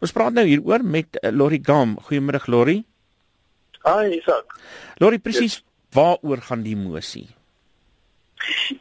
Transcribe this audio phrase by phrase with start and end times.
[0.00, 1.96] Ons praat nou hieroor met uh, Lori Gam.
[2.08, 2.76] Goeiemôre Lori.
[3.86, 4.56] Hi Isak.
[5.00, 5.60] Lori, presies
[5.94, 7.28] waaroor gaan die mosie?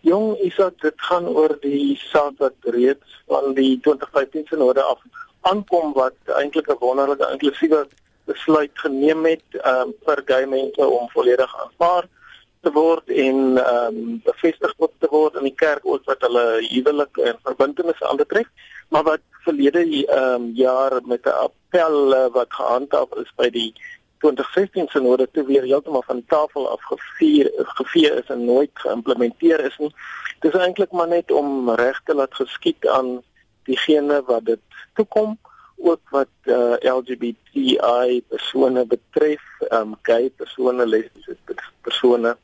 [0.06, 5.00] Jong Isak, dit gaan oor die saak wat reeds van die 2015 sinode af
[5.46, 7.86] aankom wat eintlik 'n wonderlike inklusiewe
[8.26, 12.08] besluit geneem het um, vir gay mense om volledig aanvaar
[12.66, 17.18] te word en ehm um, bevestig te word in die kerk ook wat hulle huwelik
[17.18, 18.50] en verbintenisse aanbetref
[18.88, 23.74] maar wat verlede ehm um, jaar met 'n appel uh, wat gehandhaaf is by die
[24.20, 29.78] 2016 sinode toe weer heeltemal van tafel af gevier gevee is en nooit geïmplementeer is
[29.78, 29.94] nie.
[30.40, 33.22] Dit is eintlik maar net om reg te laat geskied aan
[33.64, 34.60] diegene wat dit
[34.94, 35.38] toekom
[35.78, 41.38] ook wat uh, eh, LGBTI persone betref, ehm um, gay persone, lesbiese
[41.82, 42.38] persone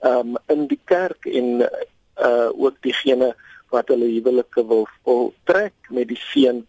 [0.00, 1.68] ehm um, in die kerk en
[2.16, 3.34] uh ook diegene
[3.70, 6.64] wat hulle huwelike wil voltrek met die seën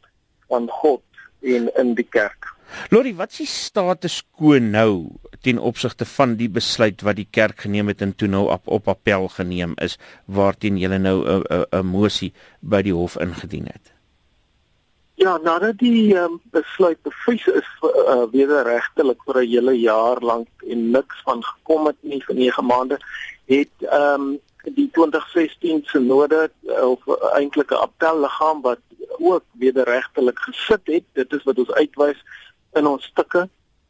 [0.48, 1.04] van God
[1.42, 2.54] en in die kerk.
[2.92, 7.64] Lori, wat is die status quo nou ten opsigte van die besluit wat die kerk
[7.66, 11.86] geneem het en toe nou op, op appel geneem is waarteen jy nou 'n 'n
[11.86, 13.94] mosie by die hof ingedien het?
[15.18, 20.92] Ja, nadat die um, besluit bevries is uh, wederregtelik vir 'n hele jaar lank en
[20.92, 23.00] niks van gekom het nie vir 9 maande,
[23.46, 24.40] het ehm um,
[24.76, 28.80] die 2016 sinode uh, of uh, eintlik 'n appelliggaam wat
[29.20, 31.04] ook wederregtelik gesit het.
[31.14, 32.24] Dit is wat ons uitwys
[32.74, 33.50] in ons stukke.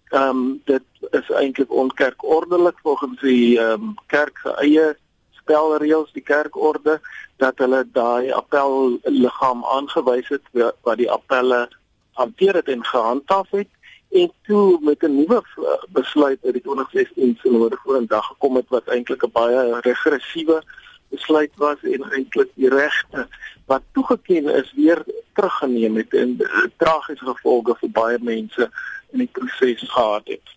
[0.10, 4.98] Ehm um, dit is eintlik onkerkordelik volgens die ehm um, kerk se eie
[5.32, 7.00] spelreëls, die kerkorde
[7.38, 10.46] dat hulle daai appelliggaam aangewys het
[10.82, 11.68] wat die appelle
[12.12, 13.70] hanteer het en gehandhaaf het
[14.12, 15.44] en toe met 'n nuwe
[15.90, 20.64] besluit uit die 2016 sinode vorendag gekom het wat eintlik 'n baie regressiewe
[21.10, 23.28] besluit was en eintlik die regte
[23.66, 26.38] wat toegeken is weer teruggeneem het en
[26.78, 28.70] tragiese gevolge vir baie mense
[29.12, 30.56] in die proses gehad het.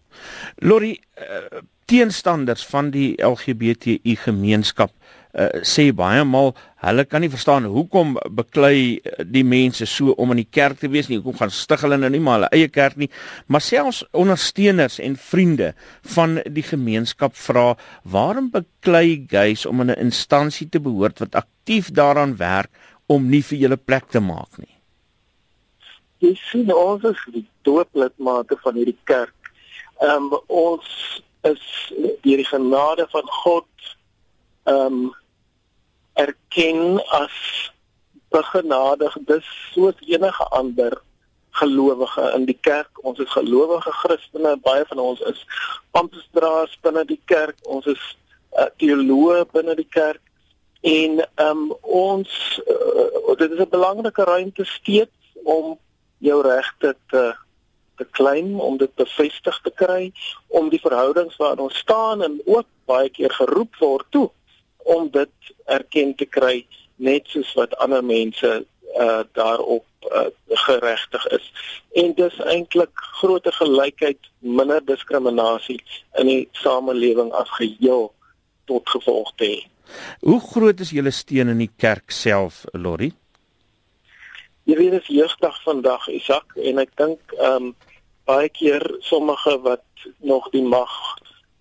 [0.57, 4.93] Lori uh, teenstanders van die LGBTI gemeenskap
[5.33, 10.41] uh, sê baie maal hulle kan nie verstaan hoekom beklei die mense so om in
[10.43, 11.19] die kerk te wees nie.
[11.21, 13.11] Hoekom gaan stig hulle nou nie maar hulle eie kerk nie?
[13.53, 15.75] Maar selfs ondersteuners en vriende
[16.17, 21.93] van die gemeenskap vra waarom beklei gays om in 'n instansie te behoort wat aktief
[21.93, 22.71] daaraan werk
[23.07, 24.75] om nie vir julle plek te maak nie?
[26.21, 29.53] Jy sien ons is die dooplidmate van hierdie kerk.
[30.01, 30.89] Ehm um, ons
[31.43, 31.93] is
[32.23, 33.69] deur die genade van God
[34.65, 35.20] ehm um,
[36.23, 37.37] erken as
[38.31, 41.01] begenadig dis soos enige ander
[41.61, 42.91] gelowige in die kerk.
[43.03, 45.45] Ons is gelowige Christene, baie van ons is
[45.99, 47.59] amptdraers binne die kerk.
[47.67, 48.03] Ons is
[48.55, 50.23] uh, teoloë binne die kerk
[50.87, 52.31] en um, ons
[52.65, 55.79] uh, dit is 'n belangrike ruimte steeds om
[56.19, 57.25] jou regte te
[57.97, 60.13] te claim om dit bevestig te kry
[60.49, 64.31] om die verhoudings waarin ons staan en ook baie keer geroep word toe
[64.85, 68.65] om dit erken te kry net soos wat ander mense
[68.99, 71.53] uh daarop uh, geregtig is.
[71.93, 72.91] En dis eintlik
[73.21, 75.79] groter gelykheid, minder diskriminasie
[76.19, 78.11] in die samelewing as geheel
[78.65, 79.61] tot gevolg te hê.
[80.27, 83.13] Hoe groot is julle steun in die kerk self, Lori?
[84.69, 87.73] Jy weet dit is jeugdag vandag, Isak, en ek dink ehm um,
[88.29, 90.93] baie keer sommige wat nog die mag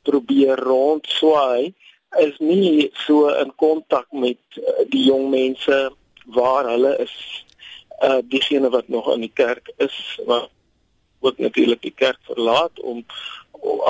[0.06, 1.74] probeer rondswaai,
[2.18, 5.92] is nie so in kontak met uh, die jong mense
[6.26, 7.14] waar hulle is
[8.04, 10.50] uh diegene wat nog in die kerk is wat
[11.20, 13.04] ook natuurlik die kerk verlaat om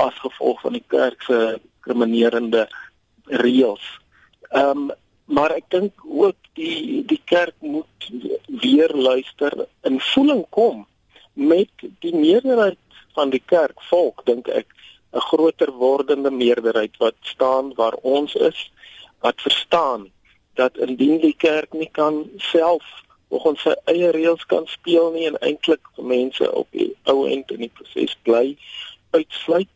[0.02, 2.66] as gevolg van die kerk se kriminerende
[3.24, 3.86] reëls.
[4.50, 4.90] Ehm um,
[5.30, 8.08] maar ek dink ook die die kerk moet
[8.62, 9.54] weer luister
[9.86, 10.86] en voeling kom
[11.32, 11.70] met
[12.02, 12.78] die meerderheid
[13.14, 14.74] van die kerk volk dink ek
[15.12, 18.70] 'n groter wordende meerderheid wat staan waar ons is
[19.20, 20.10] wat verstaan
[20.54, 22.84] dat indien die kerk nie kan self
[23.28, 27.50] of ons sy eie reëls kan speel nie en eintlik mense op die ou end
[27.54, 28.46] in die proses bly
[29.10, 29.70] uitsluit